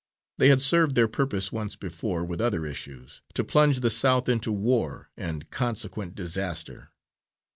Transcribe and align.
They 0.39 0.47
had 0.49 0.63
served 0.63 0.95
their 0.95 1.07
purpose 1.07 1.51
once 1.51 1.75
before, 1.75 2.25
with 2.25 2.41
other 2.41 2.65
issues, 2.65 3.21
to 3.35 3.43
plunge 3.43 3.81
the 3.81 3.91
South 3.91 4.27
into 4.27 4.51
war 4.51 5.11
and 5.15 5.47
consequent 5.51 6.15
disaster. 6.15 6.89